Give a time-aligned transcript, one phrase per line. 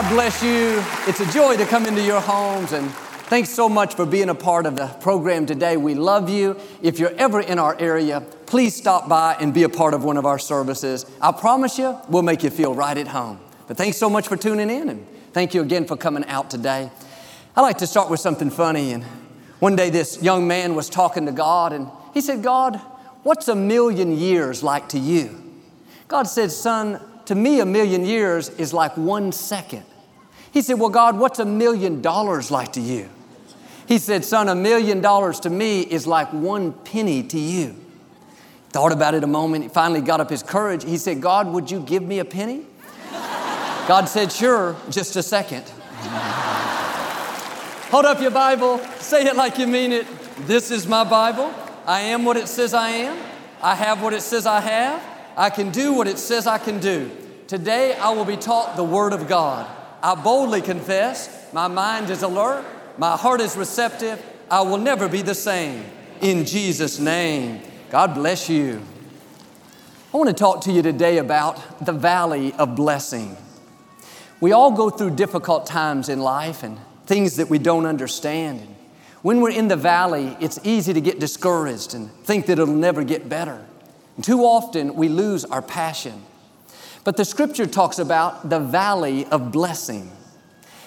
[0.00, 0.82] God bless you.
[1.06, 2.90] It's a joy to come into your homes and
[3.28, 5.76] thanks so much for being a part of the program today.
[5.76, 6.56] We love you.
[6.80, 10.16] If you're ever in our area, please stop by and be a part of one
[10.16, 11.04] of our services.
[11.20, 13.40] I promise you, we'll make you feel right at home.
[13.68, 16.90] But thanks so much for tuning in and thank you again for coming out today.
[17.54, 18.92] I like to start with something funny.
[18.92, 19.04] And
[19.58, 22.76] one day, this young man was talking to God and he said, God,
[23.22, 25.60] what's a million years like to you?
[26.08, 29.84] God said, Son, to me, a million years is like one second.
[30.52, 33.08] He said, Well, God, what's a million dollars like to you?
[33.86, 37.76] He said, Son, a million dollars to me is like one penny to you.
[38.70, 39.64] Thought about it a moment.
[39.64, 40.84] He finally got up his courage.
[40.84, 42.64] He said, God, would you give me a penny?
[43.88, 45.64] God said, Sure, just a second.
[47.90, 50.06] Hold up your Bible, say it like you mean it.
[50.46, 51.52] This is my Bible.
[51.86, 53.18] I am what it says I am.
[53.60, 55.02] I have what it says I have.
[55.36, 57.10] I can do what it says I can do.
[57.48, 59.68] Today I will be taught the Word of God.
[60.02, 62.64] I boldly confess, my mind is alert,
[62.96, 65.84] my heart is receptive, I will never be the same.
[66.20, 68.80] In Jesus' name, God bless you.
[70.12, 73.36] I want to talk to you today about the valley of blessing.
[74.40, 78.60] We all go through difficult times in life and things that we don't understand.
[78.60, 78.74] And
[79.22, 83.04] when we're in the valley, it's easy to get discouraged and think that it'll never
[83.04, 83.64] get better.
[84.16, 86.22] And too often we lose our passion.
[87.04, 90.10] But the scripture talks about the valley of blessing.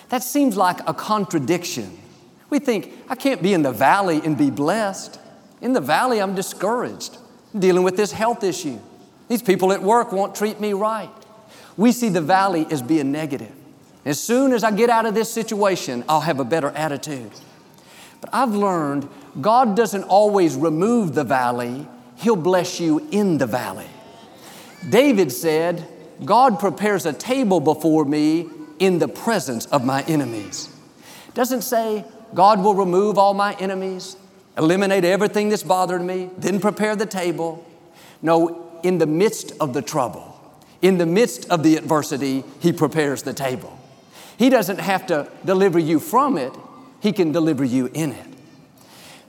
[0.10, 1.98] That seems like a contradiction.
[2.50, 5.20] We think, I can't be in the valley and be blessed.
[5.62, 7.18] In the valley, I'm discouraged,
[7.54, 8.80] I'm dealing with this health issue.
[9.28, 11.10] These people at work won't treat me right.
[11.78, 13.52] We see the valley as being negative.
[14.06, 17.32] As soon as I get out of this situation, I'll have a better attitude.
[18.22, 19.10] But I've learned
[19.42, 21.88] God doesn't always remove the valley,
[22.18, 23.88] He'll bless you in the valley.
[24.90, 25.88] David said,
[26.26, 30.70] God prepares a table before me in the presence of my enemies.
[31.34, 34.18] Doesn't say God will remove all my enemies,
[34.58, 37.66] eliminate everything that's bothered me, then prepare the table.
[38.22, 40.40] No, in the midst of the trouble,
[40.82, 43.78] in the midst of the adversity, He prepares the table.
[44.38, 46.54] He doesn't have to deliver you from it,
[47.00, 48.28] He can deliver you in it.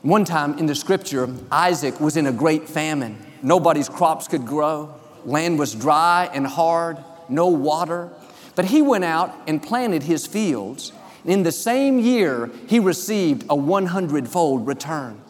[0.03, 3.17] One time in the scripture, Isaac was in a great famine.
[3.43, 4.95] Nobody's crops could grow.
[5.25, 6.99] Land was dry and hard,
[7.29, 8.11] no water.
[8.55, 10.93] But he went out and planted his fields.
[11.25, 15.21] In the same year, he received a 100 fold return.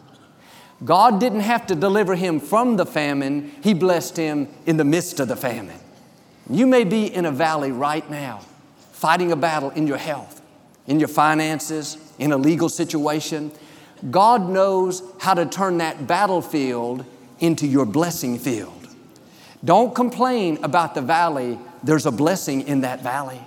[0.83, 5.19] God didn't have to deliver him from the famine, He blessed him in the midst
[5.19, 5.79] of the famine.
[6.49, 8.41] You may be in a valley right now,
[8.91, 10.41] fighting a battle in your health,
[10.85, 13.51] in your finances, in a legal situation.
[14.11, 17.05] God knows how to turn that battlefield
[17.39, 18.84] into your blessing field.
[19.65, 23.41] Don't complain about the valley, there's a blessing in that valley.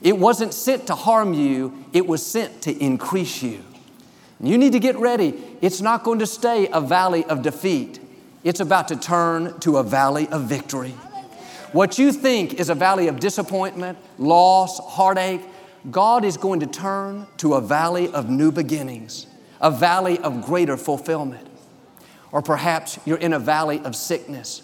[0.00, 3.62] It wasn't sent to harm you, it was sent to increase you.
[4.40, 5.34] You need to get ready.
[5.60, 8.00] It's not going to stay a valley of defeat,
[8.42, 10.94] it's about to turn to a valley of victory.
[11.72, 15.42] What you think is a valley of disappointment, loss, heartache,
[15.90, 19.26] God is going to turn to a valley of new beginnings,
[19.60, 21.46] a valley of greater fulfillment.
[22.32, 24.62] Or perhaps you're in a valley of sickness.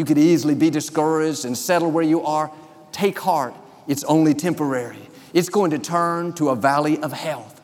[0.00, 2.50] You could easily be discouraged and settle where you are.
[2.90, 3.52] Take heart,
[3.86, 4.96] it's only temporary.
[5.34, 7.60] It's going to turn to a valley of health,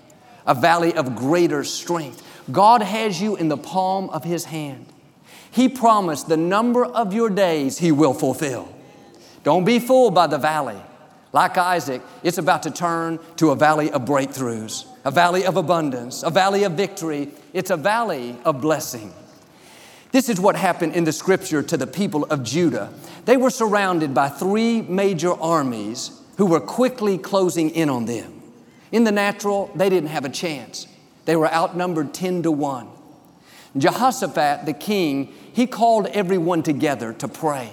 [0.47, 2.22] a valley of greater strength.
[2.52, 4.84] God has you in the palm of His hand.
[5.50, 8.68] He promised the number of your days He will fulfill.
[9.42, 10.82] Don't be fooled by the valley.
[11.32, 16.22] Like Isaac, it's about to turn to a valley of breakthroughs, a valley of abundance,
[16.22, 17.30] a valley of victory.
[17.54, 19.15] It's a valley of blessing.
[20.12, 22.92] This is what happened in the scripture to the people of Judah.
[23.24, 28.42] They were surrounded by three major armies who were quickly closing in on them.
[28.92, 30.86] In the natural, they didn't have a chance.
[31.24, 32.88] They were outnumbered 10 to 1.
[33.76, 37.70] Jehoshaphat, the king, he called everyone together to pray.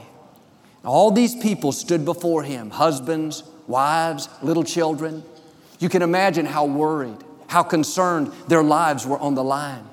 [0.83, 5.23] All these people stood before him husbands, wives, little children.
[5.79, 9.87] You can imagine how worried, how concerned their lives were on the line.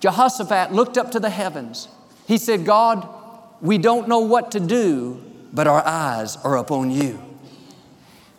[0.00, 1.88] Jehoshaphat looked up to the heavens.
[2.26, 3.08] He said, God,
[3.60, 5.22] we don't know what to do,
[5.52, 7.22] but our eyes are upon you.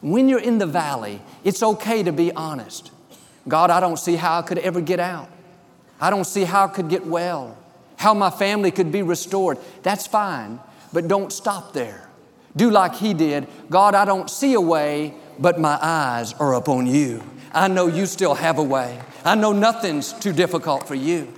[0.02, 2.92] When you're in the valley, it's okay to be honest.
[3.48, 5.30] God, I don't see how I could ever get out.
[6.00, 7.58] I don't see how I could get well,
[7.96, 9.58] how my family could be restored.
[9.82, 10.60] That's fine,
[10.94, 12.08] but don't stop there.
[12.56, 13.48] Do like he did.
[13.70, 17.24] God, I don't see a way, but my eyes are upon you.
[17.54, 19.00] I know you still have a way.
[19.24, 21.34] I know nothing's too difficult for you.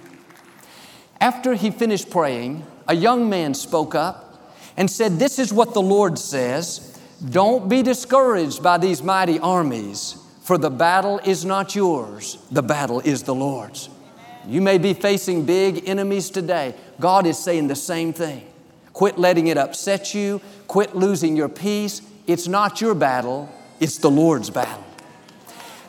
[1.21, 4.42] After he finished praying, a young man spoke up
[4.77, 6.98] and said, This is what the Lord says.
[7.30, 13.01] Don't be discouraged by these mighty armies, for the battle is not yours, the battle
[13.01, 13.89] is the Lord's.
[14.48, 16.74] You may be facing big enemies today.
[17.00, 18.48] God is saying the same thing.
[18.94, 22.01] Quit letting it upset you, quit losing your peace.
[22.25, 23.50] It's not your battle,
[23.81, 24.83] it's the Lord's battle.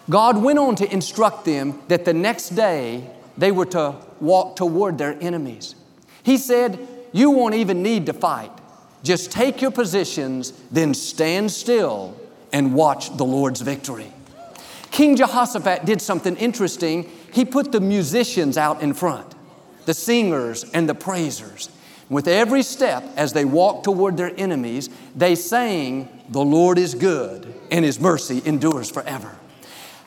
[0.08, 3.08] God went on to instruct them that the next day
[3.40, 5.74] they were to walk toward their enemies.
[6.22, 6.78] He said,
[7.12, 8.52] You won't even need to fight.
[9.02, 12.20] Just take your positions, then stand still
[12.52, 14.12] and watch the Lord's victory.
[14.90, 17.10] King Jehoshaphat did something interesting.
[17.32, 19.34] He put the musicians out in front,
[19.86, 21.70] the singers and the praisers.
[22.10, 27.54] With every step as they walked toward their enemies, they sang, The Lord is good
[27.70, 29.34] and His mercy endures forever.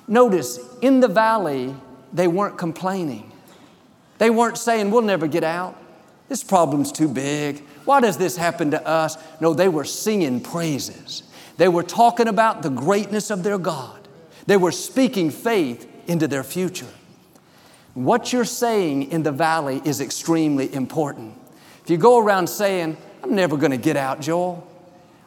[0.08, 1.74] Notice, in the valley,
[2.14, 3.32] they weren't complaining.
[4.20, 5.78] They weren't saying, We'll never get out.
[6.30, 7.60] This problem's too big.
[7.86, 9.18] Why does this happen to us?
[9.42, 11.24] No, they were singing praises.
[11.58, 14.08] They were talking about the greatness of their God.
[14.48, 16.88] They were speaking faith into their future.
[17.94, 21.38] What you're saying in the valley is extremely important.
[21.84, 24.68] If you go around saying, I'm never going to get out, Joel,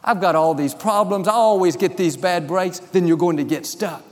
[0.03, 3.43] I've got all these problems, I always get these bad breaks, then you're going to
[3.43, 4.03] get stuck.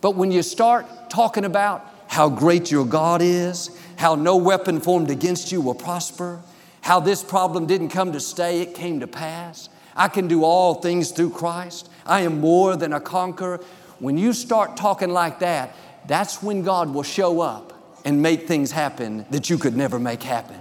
[0.00, 5.10] But when you start talking about how great your God is, how no weapon formed
[5.10, 6.40] against you will prosper,
[6.80, 9.68] how this problem didn't come to stay, it came to pass.
[9.94, 11.88] I can do all things through Christ.
[12.06, 13.60] I am more than a conqueror.
[13.98, 15.74] When you start talking like that,
[16.06, 20.22] that's when God will show up and make things happen that you could never make
[20.22, 20.56] happen.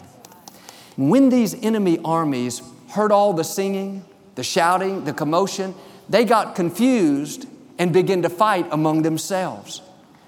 [0.97, 4.03] When these enemy armies heard all the singing,
[4.35, 5.75] the shouting, the commotion,
[6.09, 7.47] they got confused
[7.77, 9.81] and began to fight among themselves.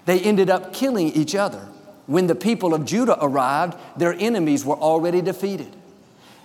[0.06, 1.68] They ended up killing each other.
[2.08, 5.76] When the people of Judah arrived, their enemies were already defeated.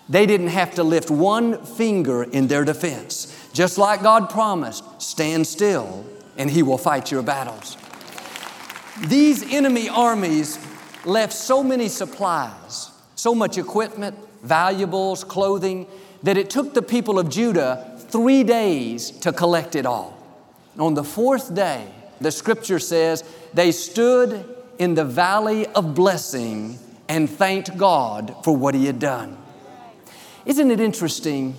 [0.09, 3.35] They didn't have to lift one finger in their defense.
[3.55, 6.05] Just like God promised, stand still
[6.37, 7.77] and He will fight your battles.
[9.07, 10.59] These enemy armies
[11.05, 15.87] left so many supplies, so much equipment, valuables, clothing,
[16.23, 20.19] that it took the people of Judah three days to collect it all.
[20.79, 21.87] On the fourth day,
[22.25, 23.23] the scripture says,
[23.53, 24.45] they stood
[24.79, 26.79] in the valley of blessing
[27.09, 29.39] and thanked God for what He had done.
[30.47, 31.55] Isn't it interesting?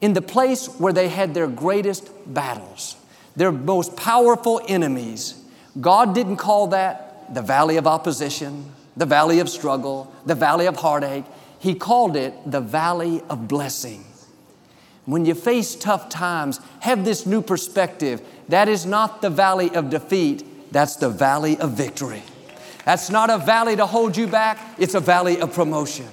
[0.00, 2.96] In the place where they had their greatest battles,
[3.34, 5.42] their most powerful enemies,
[5.80, 10.76] God didn't call that the valley of opposition, the valley of struggle, the valley of
[10.76, 11.24] heartache.
[11.58, 14.04] He called it the valley of blessing.
[15.04, 18.20] When you face tough times, have this new perspective.
[18.48, 22.22] That is not the valley of defeat, that's the valley of victory.
[22.84, 26.08] That's not a valley to hold you back, it's a valley of promotion.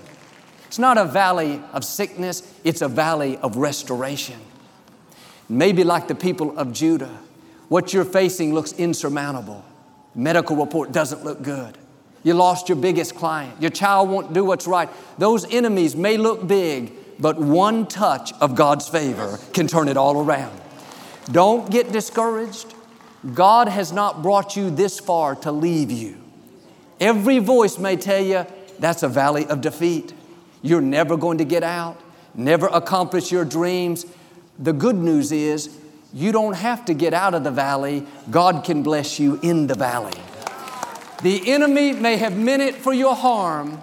[0.68, 4.40] It's not a valley of sickness, it's a valley of restoration.
[5.48, 7.20] Maybe like the people of Judah,
[7.70, 9.64] what you're facing looks insurmountable.
[10.16, 11.78] Medical report doesn't look good.
[12.24, 13.62] You lost your biggest client.
[13.62, 14.90] Your child won't do what's right.
[15.18, 20.24] Those enemies may look big, but one touch of God's favor can turn it all
[20.24, 20.60] around.
[21.32, 22.74] Don't get discouraged.
[23.34, 26.18] God has not brought you this far to leave you.
[27.00, 28.46] Every voice may tell you
[28.80, 30.14] that's a valley of defeat.
[30.62, 32.00] You're never going to get out,
[32.34, 34.06] never accomplish your dreams.
[34.60, 35.78] The good news is
[36.14, 38.06] you don't have to get out of the valley.
[38.30, 40.20] God can bless you in the valley.
[41.24, 43.82] The enemy may have meant it for your harm,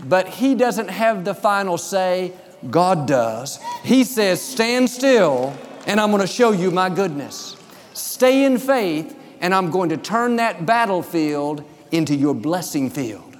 [0.00, 2.32] but he doesn't have the final say.
[2.70, 3.60] God does.
[3.84, 5.56] He says, Stand still,
[5.88, 7.56] and I'm going to show you my goodness.
[7.94, 13.36] Stay in faith, and I'm going to turn that battlefield into your blessing field.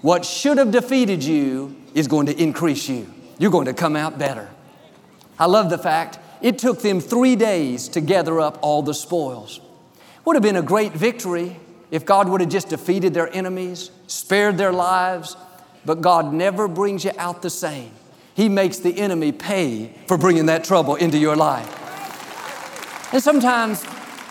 [0.00, 3.06] What should have defeated you is going to increase you.
[3.38, 4.48] You're going to come out better.
[5.38, 9.60] I love the fact it took them three days to gather up all the spoils.
[10.24, 11.56] Would have been a great victory
[11.90, 15.36] if God would have just defeated their enemies, spared their lives,
[15.84, 17.90] but God never brings you out the same.
[18.34, 21.79] He makes the enemy pay for bringing that trouble into your life.
[23.12, 23.84] And sometimes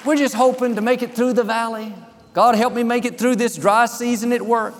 [0.05, 1.93] we're just hoping to make it through the valley.
[2.33, 4.73] God help me make it through this dry season at work.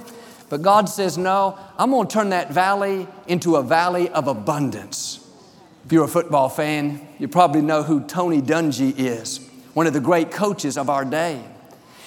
[0.50, 5.26] But God says, No, I'm going to turn that valley into a valley of abundance.
[5.86, 9.46] If you're a football fan, you probably know who Tony Dungy is.
[9.74, 11.44] one of the great coaches of our day.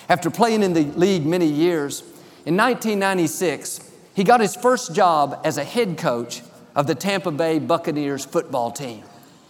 [0.09, 2.01] After playing in the league many years,
[2.45, 6.43] in 1996, he got his first job as a head coach
[6.75, 9.05] of the Tampa Bay Buccaneers football team.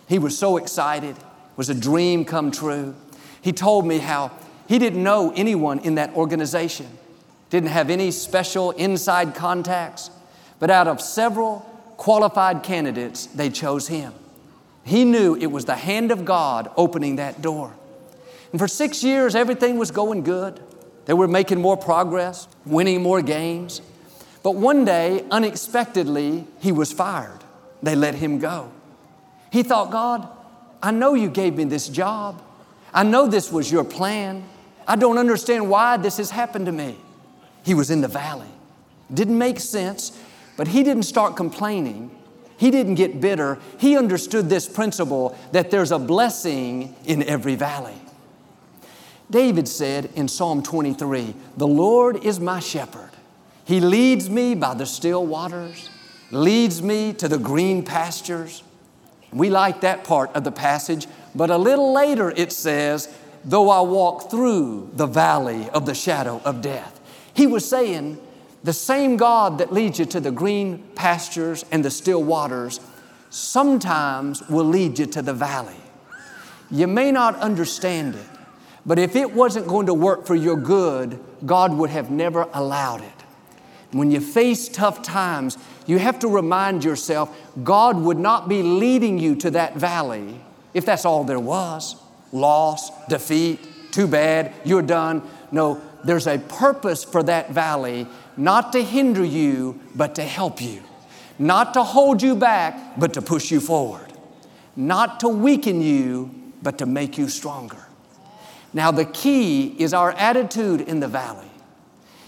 [0.08, 1.24] He was so excited, it
[1.56, 2.94] was a dream come true.
[3.40, 4.30] He told me how
[4.68, 6.86] he didn't know anyone in that organization,
[7.50, 10.10] didn't have any special inside contacts,
[10.58, 11.60] but out of several
[11.96, 14.12] qualified candidates, they chose him.
[14.84, 17.74] He knew it was the hand of God opening that door.
[18.50, 20.60] And for six years, everything was going good.
[21.04, 23.80] They were making more progress, winning more games.
[24.42, 27.40] But one day, unexpectedly, he was fired.
[27.82, 28.70] They let him go.
[29.50, 30.28] He thought, God,
[30.82, 32.42] I know you gave me this job.
[32.92, 34.44] I know this was your plan.
[34.86, 36.96] I don't understand why this has happened to me.
[37.64, 38.48] He was in the valley.
[39.12, 40.18] Didn't make sense,
[40.56, 42.10] but he didn't start complaining.
[42.56, 43.58] He didn't get bitter.
[43.78, 47.94] He understood this principle that there's a blessing in every valley.
[49.30, 53.10] David said in Psalm 23 The Lord is my shepherd.
[53.64, 55.88] He leads me by the still waters,
[56.30, 58.62] leads me to the green pastures.
[59.32, 63.80] We like that part of the passage, but a little later it says, Though I
[63.80, 67.00] walk through the valley of the shadow of death.
[67.34, 68.20] He was saying,
[68.64, 72.78] the same God that leads you to the green pastures and the still waters
[73.30, 75.76] sometimes will lead you to the valley.
[76.70, 78.26] You may not understand it,
[78.86, 83.02] but if it wasn't going to work for your good, God would have never allowed
[83.02, 83.21] it.
[83.92, 85.56] When you face tough times,
[85.86, 90.40] you have to remind yourself God would not be leading you to that valley
[90.74, 91.96] if that's all there was
[92.32, 95.22] loss, defeat, too bad, you're done.
[95.50, 98.06] No, there's a purpose for that valley,
[98.36, 100.82] not to hinder you, but to help you.
[101.38, 104.12] Not to hold you back, but to push you forward.
[104.76, 106.30] Not to weaken you,
[106.62, 107.84] but to make you stronger.
[108.72, 111.50] Now, the key is our attitude in the valley.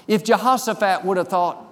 [0.06, 1.64] If Jehoshaphat would have thought,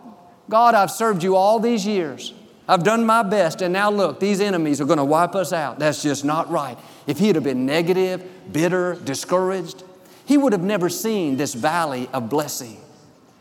[0.49, 2.35] God, I've served you all these years,
[2.69, 5.79] I've done my best, and now look, these enemies are going to wipe us out.
[5.79, 6.79] That's just not right.
[7.07, 9.83] If he'd have been negative, bitter, discouraged,
[10.25, 12.81] he would have never seen this valley of blessing.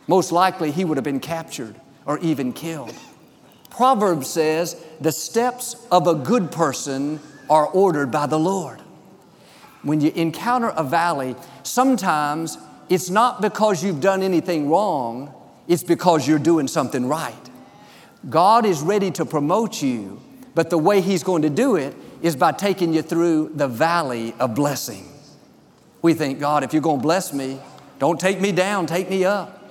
[0.08, 2.94] Most likely, he would have been captured or even killed.
[3.70, 7.20] Proverbs says, The steps of a good person
[7.50, 8.82] are ordered by the Lord.
[9.84, 12.58] When you encounter a valley, sometimes
[12.92, 15.34] it's not because you've done anything wrong,
[15.66, 17.50] it's because you're doing something right.
[18.30, 20.22] God is ready to promote you,
[20.54, 24.36] but the way He's going to do it is by taking you through the valley
[24.42, 25.08] of blessing.
[26.02, 27.62] We think, God, if you're going to bless me,
[27.98, 29.64] don't take me down, take me up.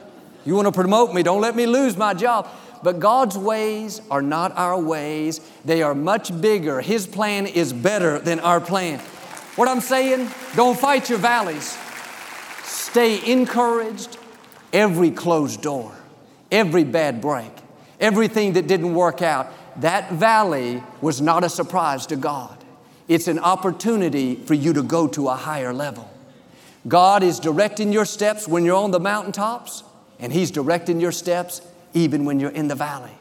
[0.47, 2.49] You want to promote me, don't let me lose my job.
[2.83, 6.81] But God's ways are not our ways, they are much bigger.
[6.81, 8.99] His plan is better than our plan.
[9.57, 11.77] What I'm saying, don't fight your valleys.
[12.91, 14.19] Stay encouraged.
[14.73, 15.93] Every closed door,
[16.51, 17.51] every bad break,
[18.01, 19.49] everything that didn't work out,
[19.81, 22.57] that valley was not a surprise to God.
[23.07, 26.11] It's an opportunity for you to go to a higher level.
[26.89, 29.85] God is directing your steps when you're on the mountaintops,
[30.19, 31.63] and He's directing your steps
[31.95, 33.17] even when you're in the valley.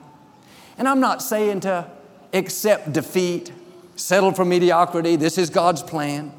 [0.80, 1.90] And I'm not saying to
[2.34, 3.52] accept defeat,
[3.96, 6.32] settle for mediocrity, this is God's plan.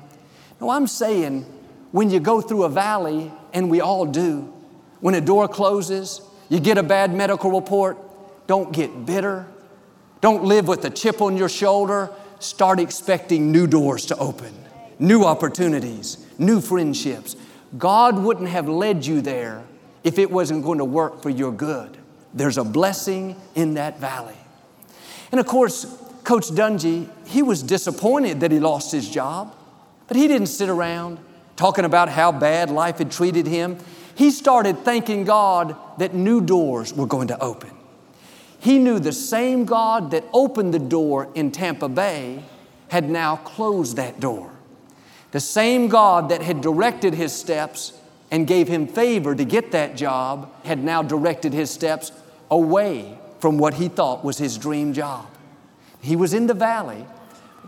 [0.61, 1.47] No, I'm saying
[1.93, 4.53] when you go through a valley, and we all do,
[5.01, 7.99] when a door closes, you get a bad medical report,
[8.47, 9.47] don't get bitter.
[10.21, 12.11] Don't live with a chip on your shoulder.
[12.41, 14.53] Start expecting new doors to open,
[14.99, 17.37] new opportunities, new friendships.
[17.79, 19.65] God wouldn't have led you there
[20.03, 21.97] if it wasn't going to work for your good.
[22.35, 24.37] There's a blessing in that valley.
[25.31, 25.85] And of course,
[26.25, 29.55] Coach Dungy, he was disappointed that he lost his job,
[30.09, 31.19] but he didn't sit around
[31.61, 33.77] talking about how bad life had treated him,
[34.15, 37.71] he started thanking God that new doors were going to open.
[38.59, 42.43] He knew the same God that opened the door in Tampa Bay
[42.89, 44.51] had now closed that door.
[45.33, 47.93] The same God that had directed his steps
[48.31, 52.11] and gave him favor to get that job had now directed his steps
[52.51, 55.27] away from what he thought was his dream job.
[56.01, 57.05] He was in the valley.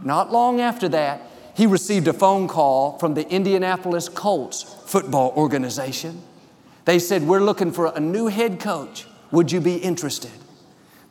[0.02, 1.20] Not long after that,
[1.54, 6.23] he received a phone call from the Indianapolis Colts football organization.
[6.85, 9.06] They said, We're looking for a new head coach.
[9.30, 10.30] Would you be interested?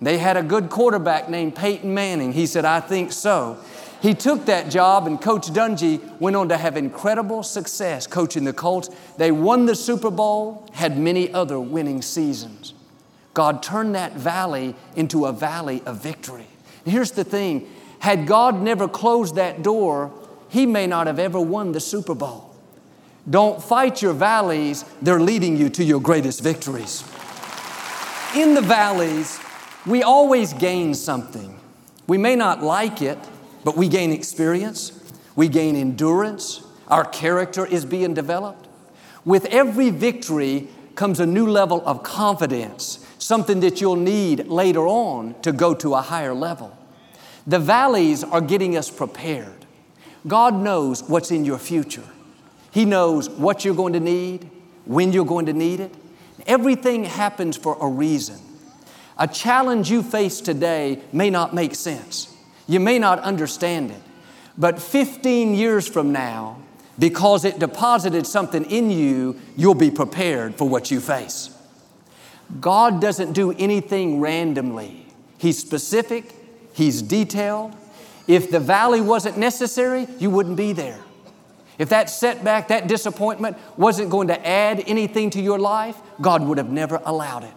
[0.01, 2.33] They had a good quarterback named Peyton Manning.
[2.33, 3.60] He said, I think so.
[4.01, 8.53] He took that job, and Coach Dungy went on to have incredible success coaching the
[8.53, 8.89] Colts.
[9.17, 12.74] They won the Super Bowl, had many other winning seasons.
[13.36, 16.48] God turned that valley into a valley of victory.
[16.83, 17.69] Here's the thing
[18.00, 20.12] had God never closed that door,
[20.51, 22.53] he may not have ever won the Super Bowl.
[23.29, 27.03] Don't fight your valleys, they're leading you to your greatest victories.
[28.36, 29.39] In the valleys,
[29.86, 31.58] we always gain something.
[32.05, 33.17] We may not like it,
[33.63, 34.91] but we gain experience,
[35.38, 38.67] we gain endurance, our character is being developed.
[39.24, 45.39] With every victory comes a new level of confidence, something that you'll need later on
[45.43, 46.77] to go to a higher level.
[47.48, 49.60] The valleys are getting us prepared.
[50.27, 52.03] God knows what's in your future.
[52.71, 54.49] He knows what you're going to need,
[54.85, 55.93] when you're going to need it.
[56.47, 58.39] Everything happens for a reason.
[59.17, 62.35] A challenge you face today may not make sense.
[62.67, 64.01] You may not understand it.
[64.57, 66.61] But 15 years from now,
[66.97, 71.55] because it deposited something in you, you'll be prepared for what you face.
[72.59, 75.05] God doesn't do anything randomly.
[75.37, 76.35] He's specific,
[76.73, 77.75] He's detailed.
[78.31, 81.00] If the valley wasn't necessary, you wouldn't be there.
[81.77, 86.57] If that setback, that disappointment wasn't going to add anything to your life, God would
[86.57, 87.53] have never allowed it.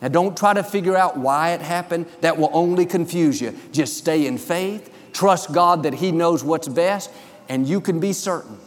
[0.00, 2.06] Now, don't try to figure out why it happened.
[2.20, 3.58] That will only confuse you.
[3.72, 7.10] Just stay in faith, trust God that He knows what's best,
[7.48, 8.58] and you can be certain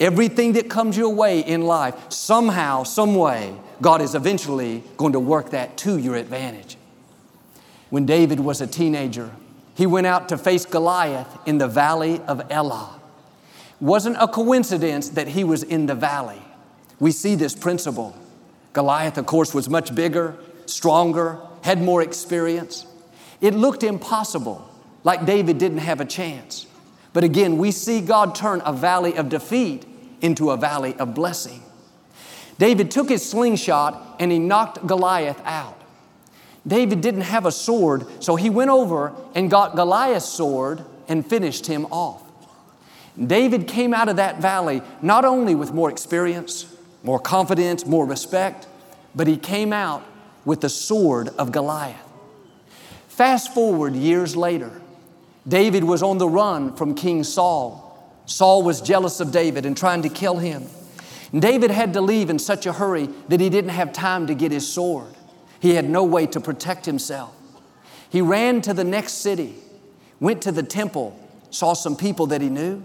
[0.00, 5.20] everything that comes your way in life, somehow, some way, God is eventually going to
[5.20, 6.76] work that to your advantage.
[7.90, 9.30] When David was a teenager,
[9.74, 13.00] he went out to face Goliath in the valley of Elah.
[13.80, 16.40] Wasn't a coincidence that he was in the valley.
[17.00, 18.16] We see this principle.
[18.72, 22.86] Goliath, of course, was much bigger, stronger, had more experience.
[23.40, 24.68] It looked impossible,
[25.02, 26.66] like David didn't have a chance.
[27.12, 29.86] But again, we see God turn a valley of defeat
[30.20, 31.62] into a valley of blessing.
[32.58, 35.80] David took his slingshot and he knocked Goliath out.
[36.66, 41.66] David didn't have a sword, so he went over and got Goliath's sword and finished
[41.66, 42.22] him off.
[43.22, 46.66] David came out of that valley not only with more experience,
[47.02, 48.66] more confidence, more respect,
[49.14, 50.04] but he came out
[50.44, 52.00] with the sword of Goliath.
[53.08, 54.80] Fast forward years later,
[55.46, 57.82] David was on the run from King Saul.
[58.26, 60.64] Saul was jealous of David and trying to kill him.
[61.38, 64.50] David had to leave in such a hurry that he didn't have time to get
[64.50, 65.13] his sword.
[65.60, 67.34] He had no way to protect himself.
[68.08, 69.54] He ran to the next city,
[70.20, 71.18] went to the temple,
[71.50, 72.82] saw some people that he knew.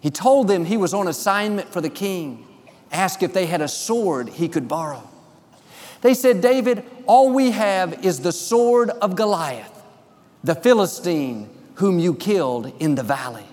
[0.00, 2.46] He told them he was on assignment for the king,
[2.92, 5.08] asked if they had a sword he could borrow.
[6.00, 9.82] They said, David, all we have is the sword of Goliath,
[10.44, 13.46] the Philistine whom you killed in the valley.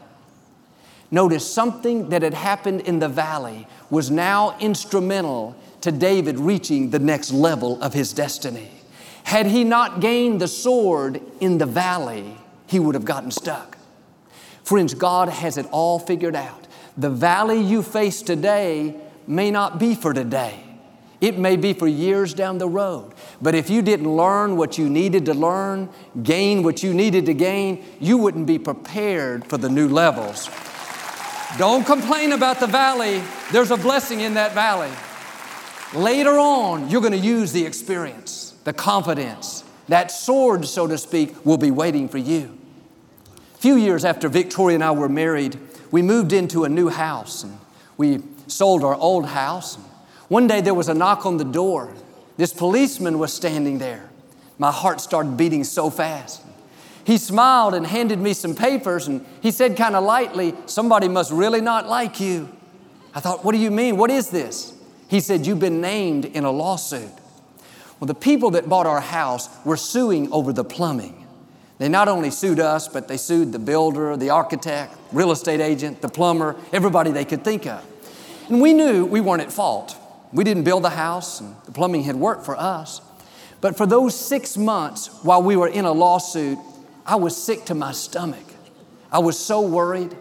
[1.11, 6.97] Notice something that had happened in the valley was now instrumental to David reaching the
[6.97, 8.71] next level of his destiny.
[9.23, 13.77] Had he not gained the sword in the valley, he would have gotten stuck.
[14.63, 16.65] Friends, God has it all figured out.
[16.97, 18.95] The valley you face today
[19.27, 20.59] may not be for today.
[21.21, 23.13] It may be for years down the road.
[23.39, 25.89] But if you didn't learn what you needed to learn,
[26.23, 30.49] gain what you needed to gain, you wouldn't be prepared for the new levels.
[31.59, 33.21] Don't complain about the valley.
[33.51, 34.89] There's a blessing in that valley.
[35.95, 39.63] Later on, you're going to use the experience, the confidence.
[39.87, 42.57] That sword, so to speak, will be waiting for you.
[43.53, 45.57] A few years after Victoria and I were married,
[45.91, 47.57] we moved into a new house and
[47.95, 49.77] we sold our old house.
[50.27, 51.93] One day there was a knock on the door.
[52.35, 54.09] This policeman was standing there.
[54.57, 56.41] My heart started beating so fast.
[57.05, 61.31] He smiled and handed me some papers and he said kind of lightly, Somebody must
[61.31, 62.49] really not like you.
[63.13, 63.95] I thought, What do you mean?
[63.95, 64.74] What is this?
[65.07, 67.11] He said, You've been named in a lawsuit.
[67.99, 71.25] Well, the people that bought our house were suing over the plumbing.
[71.77, 76.01] They not only sued us, but they sued the builder, the architect, real estate agent,
[76.01, 77.85] the plumber, everybody they could think of.
[78.49, 79.97] And we knew we weren't at fault.
[80.31, 83.01] We didn't build the house, and the plumbing had worked for us.
[83.61, 86.57] But for those six months while we were in a lawsuit,
[87.05, 88.45] I was sick to my stomach.
[89.11, 90.15] I was so worried.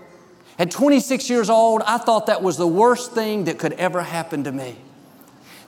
[0.59, 4.45] At 26 years old, I thought that was the worst thing that could ever happen
[4.45, 4.77] to me.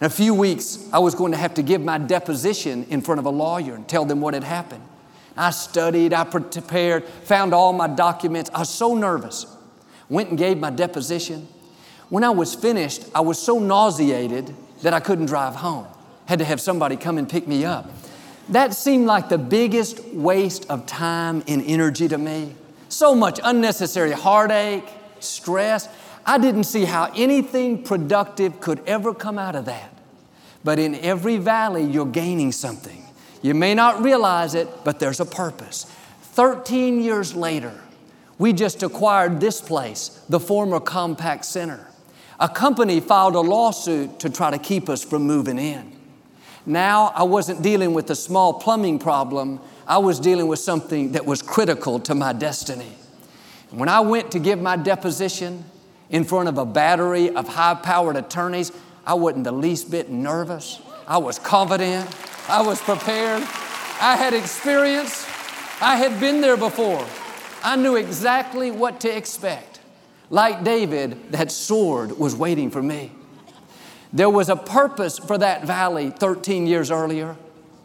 [0.01, 3.19] In a few weeks, I was going to have to give my deposition in front
[3.19, 4.83] of a lawyer and tell them what had happened.
[5.37, 8.51] I studied, I prepared, found all my documents.
[8.55, 9.47] I was so nervous.
[10.09, 11.49] Went and gave my deposition.
[12.09, 15.87] When I was finished, I was so nauseated that I couldn't drive home.
[16.27, 17.91] Had to have somebody come and pick me up.
[18.51, 22.55] That seemed like the biggest waste of time and energy to me.
[22.89, 24.89] So much unnecessary heartache,
[25.21, 25.89] stress.
[26.25, 29.93] I didn't see how anything productive could ever come out of that.
[30.65, 33.05] But in every valley, you're gaining something.
[33.43, 35.85] You may not realize it, but there's a purpose.
[36.33, 37.73] 13 years later,
[38.39, 41.87] we just acquired this place, the former Compaq Center.
[42.39, 45.96] A company filed a lawsuit to try to keep us from moving in.
[46.67, 51.25] Now I wasn't dealing with a small plumbing problem, I was dealing with something that
[51.25, 52.93] was critical to my destiny.
[53.71, 55.65] When I went to give my deposition
[56.11, 58.73] in front of a battery of high powered attorneys,
[59.07, 60.81] I wasn't the least bit nervous.
[61.07, 62.09] I was confident.
[62.49, 63.43] I was prepared.
[64.01, 65.25] I had experience.
[65.81, 67.07] I had been there before.
[67.63, 69.81] I knew exactly what to expect.
[70.31, 73.13] Like David, that sword was waiting for me.
[74.13, 77.37] There was a purpose for that valley 13 years earlier.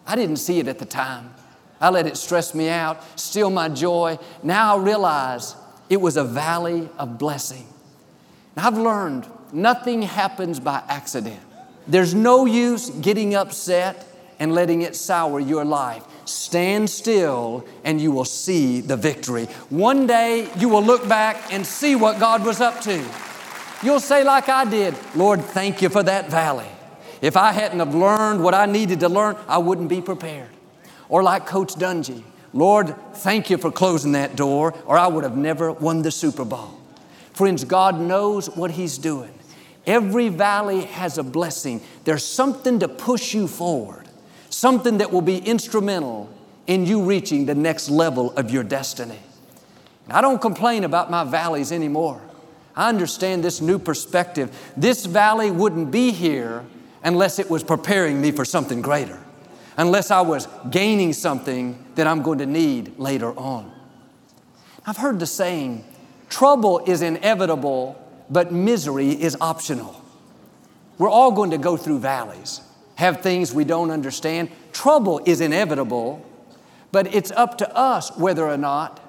[0.06, 1.34] I didn't see it at the time.
[1.80, 4.20] I let it stress me out, steal my joy.
[4.44, 5.56] Now I realize
[5.90, 7.66] it was a valley of blessing.
[8.56, 11.40] I've learned nothing happens by accident.
[11.88, 14.08] There's no use getting upset
[14.40, 16.04] and letting it sour your life.
[16.26, 19.46] Stand still and you will see the victory.
[19.70, 23.04] One day you will look back and see what God was up to.
[23.84, 26.68] You'll say, like I did, Lord, thank you for that valley.
[27.22, 30.50] If I hadn't have learned what I needed to learn, I wouldn't be prepared.
[31.10, 35.38] Or like Coach Dungy, Lord, thank you for closing that door, or I would have
[35.38, 36.80] never won the Super Bowl.
[37.34, 39.34] Friends, God knows what He's doing.
[39.88, 41.82] Every valley has a blessing.
[42.04, 44.08] There's something to push you forward,
[44.50, 46.30] something that will be instrumental
[46.68, 49.20] in you reaching the next level of your destiny.
[50.08, 52.22] I don't complain about my valleys anymore.
[52.76, 54.56] I understand this new perspective.
[54.78, 56.66] This valley wouldn't be here
[57.04, 59.20] unless it was preparing me for something greater,
[59.78, 63.72] unless I was gaining something that I'm going to need later on.
[64.86, 65.84] I've heard the saying,
[66.30, 70.02] trouble is inevitable, but misery is optional.
[70.98, 72.62] We're all going to go through valleys,
[72.96, 74.50] have things we don't understand.
[74.72, 76.26] Trouble is inevitable,
[76.92, 79.00] but it's up to us whether or not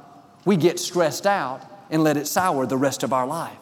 [0.45, 3.57] we get stressed out and let it sour the rest of our life.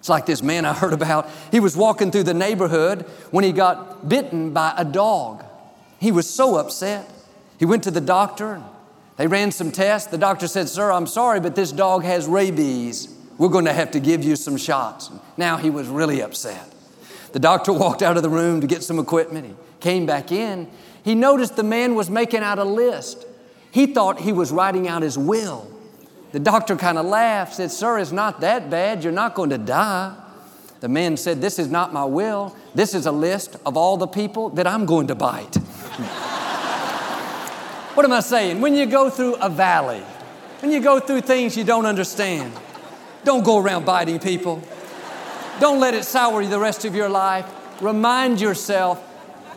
[0.00, 1.28] It's like this man I heard about.
[1.50, 5.44] He was walking through the neighborhood when he got bitten by a dog.
[6.00, 7.08] He was so upset.
[7.58, 8.62] He went to the doctor.
[9.16, 10.10] They ran some tests.
[10.10, 13.14] The doctor said, Sir, I'm sorry, but this dog has rabies.
[13.36, 15.10] We're going to have to give you some shots.
[15.36, 16.72] Now he was really upset.
[17.32, 19.46] The doctor walked out of the room to get some equipment.
[19.46, 20.68] He came back in.
[21.02, 23.26] He noticed the man was making out a list.
[23.70, 25.70] He thought he was writing out his will.
[26.38, 29.02] The doctor kind of laughed, said, Sir, it's not that bad.
[29.02, 30.14] You're not going to die.
[30.78, 32.54] The man said, This is not my will.
[32.76, 35.56] This is a list of all the people that I'm going to bite.
[37.96, 38.60] what am I saying?
[38.60, 39.98] When you go through a valley,
[40.60, 42.52] when you go through things you don't understand,
[43.24, 44.62] don't go around biting people.
[45.58, 47.46] Don't let it sour you the rest of your life.
[47.82, 49.02] Remind yourself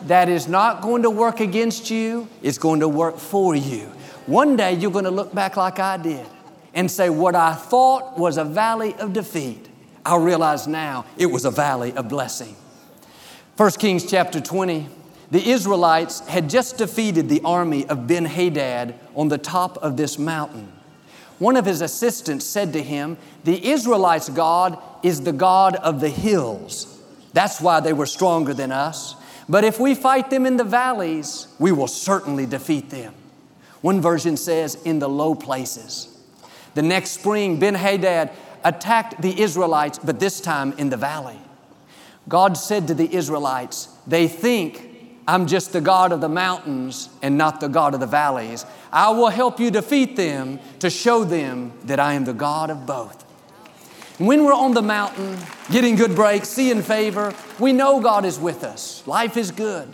[0.08, 3.82] that is not going to work against you, it's going to work for you.
[4.26, 6.26] One day you're going to look back like I did
[6.74, 9.68] and say, What I thought was a valley of defeat,
[10.04, 12.56] I realize now it was a valley of blessing.
[13.56, 14.88] 1 Kings chapter 20,
[15.30, 20.18] the Israelites had just defeated the army of Ben Hadad on the top of this
[20.18, 20.72] mountain.
[21.38, 26.08] One of his assistants said to him, The Israelites' God is the God of the
[26.08, 27.00] hills.
[27.32, 29.16] That's why they were stronger than us.
[29.48, 33.14] But if we fight them in the valleys, we will certainly defeat them.
[33.80, 36.11] One version says, in the low places.
[36.74, 38.30] The next spring, Ben Hadad
[38.64, 41.38] attacked the Israelites, but this time in the valley.
[42.28, 44.88] God said to the Israelites, They think
[45.26, 48.64] I'm just the God of the mountains and not the God of the valleys.
[48.92, 52.86] I will help you defeat them to show them that I am the God of
[52.86, 53.22] both.
[54.18, 55.38] When we're on the mountain,
[55.70, 59.04] getting good breaks, seeing favor, we know God is with us.
[59.06, 59.88] Life is good.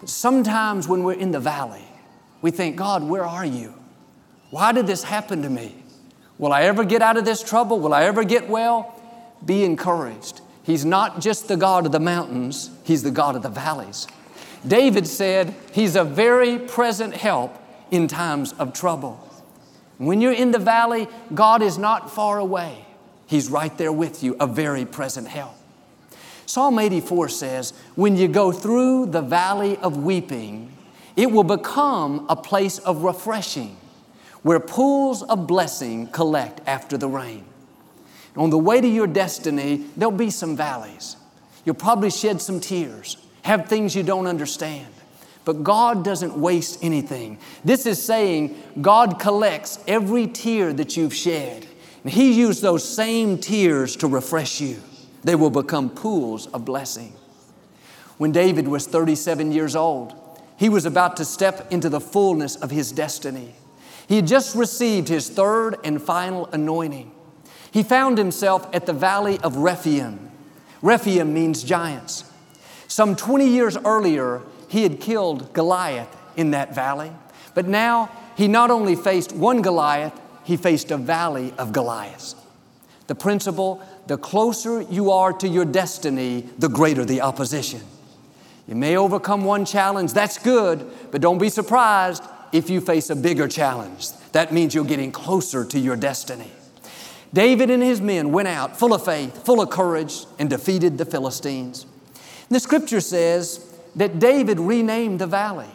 [0.00, 1.84] But sometimes when we're in the valley,
[2.42, 3.74] we think, God, where are you?
[4.50, 5.74] Why did this happen to me?
[6.38, 7.78] Will I ever get out of this trouble?
[7.80, 9.00] Will I ever get well?
[9.44, 10.40] Be encouraged.
[10.62, 14.06] He's not just the God of the mountains, He's the God of the valleys.
[14.66, 19.20] David said, He's a very present help in times of trouble.
[19.98, 22.84] When you're in the valley, God is not far away.
[23.26, 25.54] He's right there with you, a very present help.
[26.46, 30.72] Psalm 84 says, When you go through the valley of weeping,
[31.16, 33.76] it will become a place of refreshing
[34.44, 37.44] where pools of blessing collect after the rain.
[38.36, 41.16] On the way to your destiny, there'll be some valleys.
[41.64, 44.86] You'll probably shed some tears, have things you don't understand.
[45.44, 47.38] But God doesn't waste anything.
[47.64, 51.66] This is saying God collects every tear that you've shed.
[52.02, 54.80] And He used those same tears to refresh you.
[55.22, 57.14] They will become pools of blessing.
[58.18, 60.14] When David was 37 years old,
[60.56, 63.54] he was about to step into the fullness of his destiny.
[64.06, 67.12] He had just received his third and final anointing.
[67.70, 70.30] He found himself at the valley of Rephaim.
[70.82, 72.30] Rephaim means giants.
[72.86, 77.10] Some 20 years earlier, he had killed Goliath in that valley.
[77.54, 82.36] But now he not only faced one Goliath, he faced a valley of Goliaths.
[83.06, 87.80] The principle the closer you are to your destiny, the greater the opposition.
[88.66, 92.22] You may overcome one challenge, that's good, but don't be surprised
[92.54, 94.10] if you face a bigger challenge.
[94.30, 96.52] That means you're getting closer to your destiny.
[97.32, 101.04] David and his men went out full of faith, full of courage, and defeated the
[101.04, 101.84] Philistines.
[102.50, 105.66] The scripture says that David renamed the valley.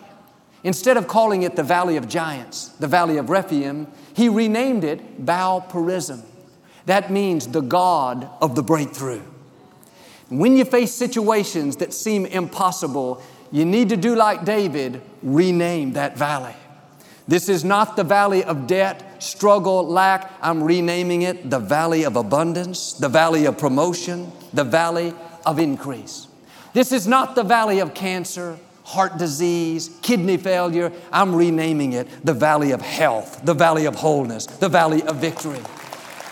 [0.64, 5.26] Instead of calling it the Valley of Giants, the Valley of Rephaim, he renamed it
[5.26, 6.24] Baal Perazim.
[6.86, 9.22] That means the God of the breakthrough.
[10.30, 16.18] When you face situations that seem impossible, you need to do like David, rename that
[16.18, 16.56] valley.
[17.30, 20.32] This is not the valley of debt, struggle, lack.
[20.42, 25.14] I'm renaming it the valley of abundance, the valley of promotion, the valley
[25.46, 26.28] of increase.
[26.74, 30.92] This is not the valley of cancer, heart disease, kidney failure.
[31.14, 35.62] I'm renaming it the valley of health, the valley of wholeness, the valley of victory.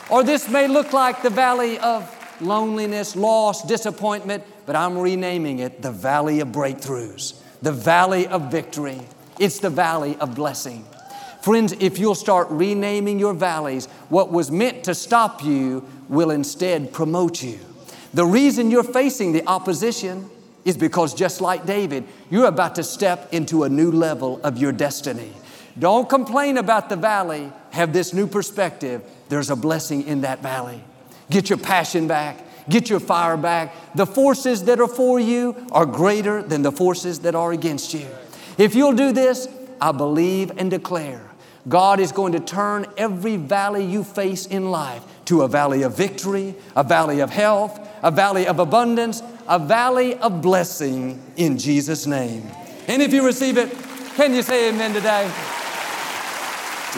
[0.09, 5.83] Or this may look like the valley of loneliness, loss, disappointment, but I'm renaming it
[5.83, 9.01] the valley of breakthroughs, the valley of victory.
[9.39, 10.85] It's the valley of blessing.
[11.41, 16.91] Friends, if you'll start renaming your valleys, what was meant to stop you will instead
[16.91, 17.59] promote you.
[18.13, 20.29] The reason you're facing the opposition
[20.65, 24.71] is because just like David, you're about to step into a new level of your
[24.71, 25.31] destiny.
[25.79, 27.51] Don't complain about the valley.
[27.71, 29.03] Have this new perspective.
[29.29, 30.83] There's a blessing in that valley.
[31.29, 32.43] Get your passion back.
[32.69, 33.73] Get your fire back.
[33.95, 38.07] The forces that are for you are greater than the forces that are against you.
[38.57, 39.47] If you'll do this,
[39.79, 41.23] I believe and declare
[41.67, 45.95] God is going to turn every valley you face in life to a valley of
[45.95, 52.07] victory, a valley of health, a valley of abundance, a valley of blessing in Jesus'
[52.07, 52.43] name.
[52.87, 53.69] And if you receive it,
[54.15, 55.29] can you say amen today?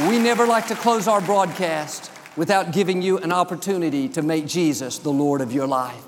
[0.08, 5.00] We never like to close our broadcast without giving you an opportunity to make Jesus
[5.00, 6.04] the Lord of your life.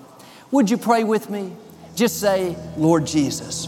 [0.52, 1.52] Would you pray with me?
[1.96, 3.68] Just say, Lord Jesus,